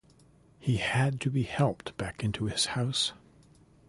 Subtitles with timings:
[0.59, 3.13] He had to be helped back into his house.